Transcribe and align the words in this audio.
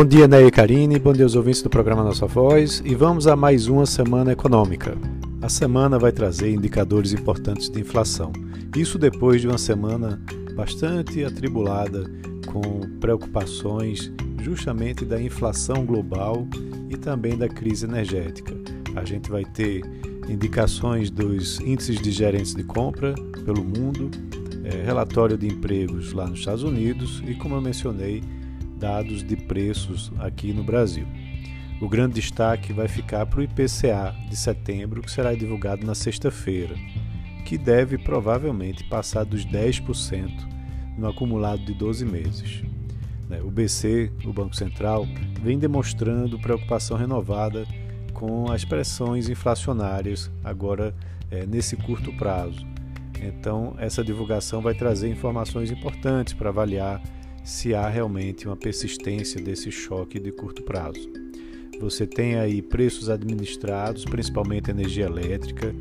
Bom 0.00 0.06
dia, 0.06 0.26
Ney 0.26 0.46
e 0.46 0.50
Karine, 0.50 0.98
bom 0.98 1.12
dia 1.12 1.26
aos 1.26 1.34
ouvintes 1.34 1.60
do 1.60 1.68
programa 1.68 2.02
Nossa 2.02 2.26
Voz 2.26 2.82
e 2.86 2.94
vamos 2.94 3.26
a 3.26 3.36
mais 3.36 3.68
uma 3.68 3.84
semana 3.84 4.32
econômica. 4.32 4.96
A 5.42 5.48
semana 5.50 5.98
vai 5.98 6.10
trazer 6.10 6.50
indicadores 6.50 7.12
importantes 7.12 7.68
de 7.68 7.80
inflação. 7.80 8.32
Isso 8.74 8.98
depois 8.98 9.42
de 9.42 9.46
uma 9.46 9.58
semana 9.58 10.18
bastante 10.56 11.22
atribulada 11.22 12.10
com 12.46 12.80
preocupações 12.98 14.10
justamente 14.40 15.04
da 15.04 15.20
inflação 15.20 15.84
global 15.84 16.48
e 16.88 16.96
também 16.96 17.36
da 17.36 17.46
crise 17.46 17.84
energética. 17.84 18.56
A 18.96 19.04
gente 19.04 19.30
vai 19.30 19.44
ter 19.44 19.82
indicações 20.30 21.10
dos 21.10 21.60
índices 21.60 22.00
de 22.00 22.10
gerentes 22.10 22.54
de 22.54 22.64
compra 22.64 23.14
pelo 23.44 23.62
mundo, 23.62 24.10
é, 24.64 24.82
relatório 24.82 25.36
de 25.36 25.46
empregos 25.46 26.14
lá 26.14 26.26
nos 26.26 26.38
Estados 26.38 26.62
Unidos 26.62 27.22
e, 27.26 27.34
como 27.34 27.54
eu 27.54 27.60
mencionei, 27.60 28.22
dados 28.80 29.22
de 29.22 29.36
preços 29.36 30.10
aqui 30.18 30.52
no 30.52 30.64
Brasil. 30.64 31.06
O 31.80 31.88
grande 31.88 32.14
destaque 32.14 32.72
vai 32.72 32.88
ficar 32.88 33.26
para 33.26 33.40
o 33.40 33.42
IPCA 33.42 34.14
de 34.28 34.36
setembro, 34.36 35.02
que 35.02 35.10
será 35.10 35.34
divulgado 35.34 35.86
na 35.86 35.94
sexta-feira, 35.94 36.74
que 37.44 37.56
deve 37.56 37.98
provavelmente 37.98 38.84
passar 38.84 39.24
dos 39.24 39.44
10% 39.46 40.30
no 40.98 41.08
acumulado 41.08 41.64
de 41.64 41.74
12 41.74 42.04
meses. 42.04 42.62
Né, 43.28 43.40
o 43.42 43.50
BC, 43.50 44.10
o 44.24 44.32
Banco 44.32 44.56
Central, 44.56 45.06
vem 45.42 45.58
demonstrando 45.58 46.38
preocupação 46.38 46.96
renovada 46.96 47.66
com 48.12 48.50
as 48.50 48.64
pressões 48.64 49.28
inflacionárias 49.28 50.30
agora 50.42 50.94
é, 51.30 51.46
nesse 51.46 51.76
curto 51.76 52.12
prazo. 52.12 52.66
Então, 53.22 53.74
essa 53.78 54.02
divulgação 54.02 54.60
vai 54.60 54.74
trazer 54.74 55.10
informações 55.10 55.70
importantes 55.70 56.34
para 56.34 56.48
avaliar 56.48 57.00
se 57.50 57.74
há 57.74 57.88
realmente 57.88 58.46
uma 58.46 58.56
persistência 58.56 59.42
desse 59.42 59.72
choque 59.72 60.20
de 60.20 60.30
curto 60.30 60.62
prazo. 60.62 61.10
Você 61.80 62.06
tem 62.06 62.36
aí 62.36 62.62
preços 62.62 63.10
administrados, 63.10 64.04
principalmente 64.04 64.70
energia 64.70 65.06
elétrica, 65.06 65.72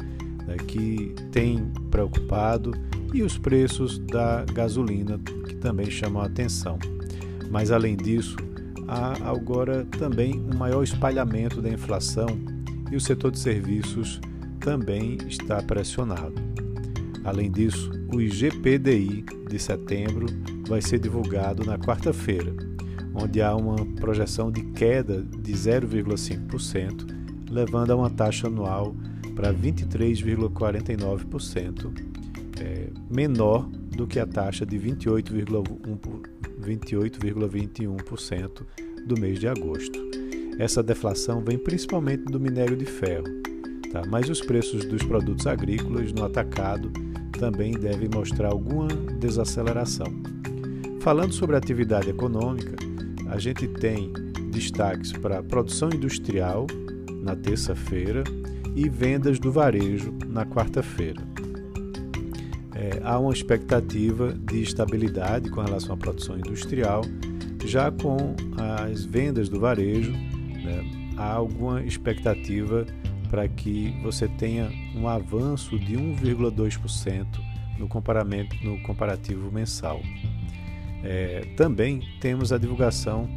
né, 0.47 0.57
que 0.67 1.13
tem 1.31 1.71
preocupado, 1.91 2.71
e 3.13 3.21
os 3.21 3.37
preços 3.37 3.99
da 3.99 4.43
gasolina, 4.45 5.19
que 5.47 5.55
também 5.57 5.91
chamam 5.91 6.23
a 6.23 6.25
atenção. 6.25 6.79
Mas 7.51 7.71
além 7.71 7.95
disso, 7.95 8.35
há 8.87 9.29
agora 9.29 9.85
também 9.97 10.39
um 10.39 10.57
maior 10.57 10.83
espalhamento 10.83 11.61
da 11.61 11.69
inflação 11.69 12.27
e 12.91 12.95
o 12.95 12.99
setor 12.99 13.31
de 13.31 13.39
serviços 13.39 14.19
também 14.59 15.17
está 15.27 15.61
pressionado. 15.61 16.35
Além 17.23 17.51
disso, 17.51 17.91
o 18.11 18.19
IGPDI 18.19 19.23
de 19.47 19.59
setembro 19.59 20.25
vai 20.69 20.81
ser 20.81 20.99
divulgado 20.99 21.65
na 21.65 21.77
quarta-feira, 21.79 22.53
onde 23.13 23.41
há 23.41 23.53
uma 23.55 23.77
projeção 23.95 24.51
de 24.51 24.61
queda 24.71 25.23
de 25.23 25.51
0,5%, 25.51 27.07
levando 27.49 27.91
a 27.91 27.95
uma 27.95 28.09
taxa 28.09 28.47
anual 28.47 28.93
para 29.35 29.51
23,49%, 29.51 31.91
é, 32.61 32.89
menor 33.09 33.67
do 33.67 34.05
que 34.05 34.19
a 34.19 34.27
taxa 34.27 34.63
de 34.65 34.77
28,1%. 34.77 36.37
28,21% 36.59 38.65
do 39.07 39.19
mês 39.19 39.39
de 39.39 39.47
agosto. 39.47 39.97
Essa 40.59 40.83
deflação 40.83 41.41
vem 41.41 41.57
principalmente 41.57 42.25
do 42.25 42.39
minério 42.39 42.75
de 42.75 42.85
ferro, 42.85 43.25
tá? 43.91 44.03
mas 44.09 44.29
os 44.29 44.41
preços 44.41 44.85
dos 44.85 45.01
produtos 45.03 45.47
agrícolas 45.47 46.11
no 46.11 46.25
atacado 46.25 46.91
também 47.39 47.71
devem 47.71 48.09
mostrar 48.13 48.49
alguma 48.49 48.87
desaceleração. 48.87 50.38
Falando 51.01 51.33
sobre 51.33 51.55
atividade 51.55 52.09
econômica, 52.09 52.75
a 53.29 53.37
gente 53.37 53.67
tem 53.67 54.11
destaques 54.51 55.11
para 55.13 55.41
produção 55.43 55.89
industrial 55.89 56.67
na 57.21 57.35
terça-feira 57.35 58.23
e 58.75 58.87
vendas 58.89 59.39
do 59.39 59.51
varejo 59.51 60.13
na 60.27 60.45
quarta-feira 60.45 61.29
é, 62.79 63.01
há 63.03 63.19
uma 63.19 63.33
expectativa 63.33 64.33
de 64.33 64.61
estabilidade 64.61 65.49
com 65.49 65.59
relação 65.59 65.93
à 65.93 65.97
produção 65.97 66.39
industrial, 66.39 67.01
já 67.65 67.91
com 67.91 68.33
as 68.57 69.03
vendas 69.03 69.49
do 69.49 69.59
varejo, 69.59 70.13
né, 70.13 71.13
há 71.17 71.33
alguma 71.33 71.83
expectativa 71.83 72.85
para 73.29 73.49
que 73.49 73.93
você 74.01 74.29
tenha 74.29 74.71
um 74.95 75.09
avanço 75.09 75.77
de 75.77 75.97
1,2% 75.97 77.25
no, 77.77 77.89
no 78.63 78.81
comparativo 78.83 79.51
mensal. 79.51 80.01
É, 81.03 81.41
também 81.55 82.01
temos 82.19 82.51
a 82.51 82.57
divulgação 82.57 83.29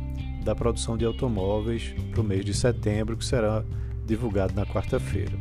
da 0.45 0.55
produção 0.55 0.97
de 0.97 1.05
automóveis 1.05 1.95
para 2.11 2.21
o 2.21 2.25
mês 2.25 2.45
de 2.45 2.53
setembro, 2.53 3.17
que 3.17 3.25
será 3.25 3.65
divulgado 4.07 4.55
na 4.55 4.67
quarta-feira. 4.67 5.33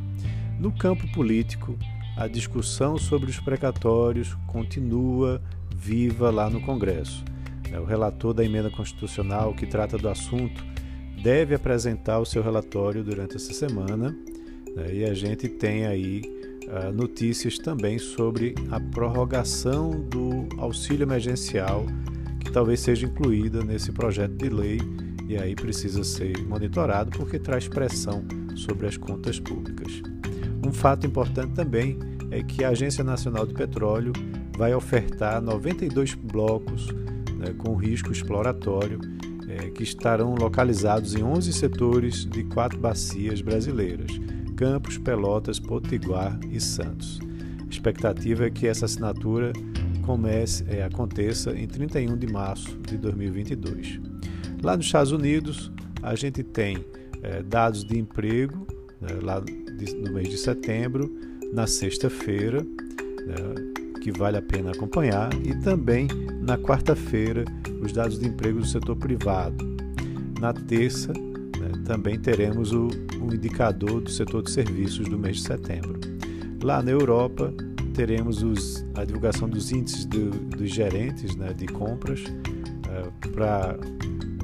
No 0.59 0.71
campo 0.71 1.07
político, 1.11 1.75
a 2.15 2.27
discussão 2.27 2.97
sobre 2.97 3.29
os 3.29 3.39
precatórios 3.39 4.35
continua 4.47 5.41
viva 5.75 6.29
lá 6.29 6.49
no 6.49 6.61
Congresso. 6.61 7.25
É, 7.71 7.79
o 7.79 7.85
relator 7.85 8.33
da 8.33 8.45
emenda 8.45 8.69
constitucional 8.69 9.53
que 9.53 9.65
trata 9.65 9.97
do 9.97 10.07
assunto 10.07 10.63
deve 11.23 11.55
apresentar 11.55 12.19
o 12.19 12.25
seu 12.25 12.43
relatório 12.43 13.03
durante 13.03 13.35
essa 13.35 13.53
semana 13.53 14.15
né, 14.75 14.93
e 14.93 15.05
a 15.05 15.13
gente 15.13 15.47
tem 15.47 15.85
aí 15.85 16.21
uh, 16.67 16.91
notícias 16.91 17.57
também 17.57 17.99
sobre 17.99 18.55
a 18.71 18.79
prorrogação 18.79 19.91
do 19.91 20.47
auxílio 20.57 21.03
emergencial 21.03 21.85
talvez 22.51 22.79
seja 22.81 23.05
incluída 23.05 23.63
nesse 23.63 23.91
projeto 23.91 24.33
de 24.33 24.49
lei 24.49 24.79
e 25.27 25.37
aí 25.37 25.55
precisa 25.55 26.03
ser 26.03 26.37
monitorado 26.45 27.11
porque 27.11 27.39
traz 27.39 27.67
pressão 27.67 28.23
sobre 28.55 28.87
as 28.87 28.97
contas 28.97 29.39
públicas. 29.39 30.01
Um 30.65 30.73
fato 30.73 31.07
importante 31.07 31.53
também 31.53 31.97
é 32.29 32.43
que 32.43 32.63
a 32.63 32.69
Agência 32.69 33.03
Nacional 33.03 33.45
de 33.45 33.53
Petróleo 33.53 34.13
vai 34.57 34.73
ofertar 34.73 35.41
92 35.41 36.13
blocos 36.13 36.87
né, 37.37 37.53
com 37.57 37.75
risco 37.75 38.11
exploratório 38.11 38.99
é, 39.47 39.69
que 39.69 39.83
estarão 39.83 40.35
localizados 40.35 41.15
em 41.15 41.23
11 41.23 41.51
setores 41.51 42.25
de 42.25 42.43
quatro 42.43 42.79
bacias 42.79 43.41
brasileiras: 43.41 44.11
Campos, 44.55 44.97
Pelotas, 44.97 45.59
Potiguar 45.59 46.39
e 46.49 46.59
Santos. 46.59 47.19
A 47.65 47.69
expectativa 47.69 48.45
é 48.45 48.49
que 48.49 48.67
essa 48.67 48.85
assinatura 48.85 49.51
comece, 50.11 50.65
é, 50.67 50.83
aconteça 50.83 51.57
em 51.57 51.65
31 51.65 52.17
de 52.17 52.27
março 52.27 52.77
de 52.79 52.97
2022. 52.97 53.97
Lá 54.61 54.75
nos 54.75 54.85
Estados 54.85 55.13
Unidos, 55.13 55.71
a 56.03 56.15
gente 56.15 56.43
tem 56.43 56.85
é, 57.23 57.41
dados 57.41 57.85
de 57.85 57.97
emprego 57.97 58.67
né, 58.99 59.07
lá 59.21 59.39
no 59.39 60.11
mês 60.11 60.27
de 60.27 60.37
setembro, 60.37 61.09
na 61.53 61.65
sexta-feira, 61.65 62.61
né, 62.61 63.71
que 64.01 64.11
vale 64.11 64.35
a 64.35 64.41
pena 64.41 64.71
acompanhar, 64.71 65.29
e 65.45 65.55
também 65.61 66.09
na 66.41 66.57
quarta-feira, 66.57 67.45
os 67.81 67.93
dados 67.93 68.19
de 68.19 68.27
emprego 68.27 68.59
do 68.59 68.67
setor 68.67 68.97
privado. 68.97 69.65
Na 70.41 70.51
terça, 70.51 71.13
né, 71.13 71.71
também 71.85 72.19
teremos 72.19 72.73
o, 72.73 72.89
o 73.21 73.33
indicador 73.33 74.01
do 74.01 74.11
setor 74.11 74.43
de 74.43 74.51
serviços 74.51 75.07
do 75.07 75.17
mês 75.17 75.37
de 75.37 75.43
setembro. 75.43 75.97
Lá 76.61 76.83
na 76.83 76.91
Europa, 76.91 77.53
teremos 77.91 78.41
os, 78.43 78.85
a 78.95 79.05
divulgação 79.05 79.47
dos 79.47 79.71
índices 79.71 80.05
do, 80.05 80.29
dos 80.29 80.69
gerentes 80.69 81.35
né, 81.35 81.53
de 81.53 81.65
compras 81.67 82.21
uh, 82.21 83.29
para 83.29 83.77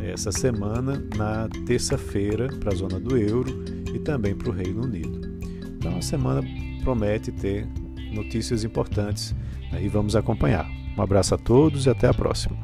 essa 0.03 0.31
semana, 0.31 1.03
na 1.15 1.49
terça-feira, 1.65 2.47
para 2.59 2.71
a 2.71 2.75
zona 2.75 2.99
do 2.99 3.17
euro 3.17 3.63
e 3.93 3.99
também 3.99 4.35
para 4.35 4.49
o 4.49 4.51
Reino 4.51 4.83
Unido. 4.83 5.39
Então, 5.77 5.97
a 5.97 6.01
semana 6.01 6.41
promete 6.83 7.31
ter 7.31 7.67
notícias 8.13 8.63
importantes 8.63 9.35
né, 9.71 9.83
e 9.83 9.87
vamos 9.87 10.15
acompanhar. 10.15 10.69
Um 10.97 11.01
abraço 11.01 11.35
a 11.35 11.37
todos 11.37 11.85
e 11.85 11.89
até 11.89 12.07
a 12.07 12.13
próxima. 12.13 12.57